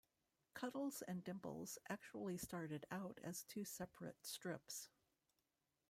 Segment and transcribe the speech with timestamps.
[0.55, 4.89] Cuddles and Dimples actually started out as two separate strips.